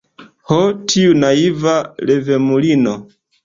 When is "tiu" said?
0.93-1.11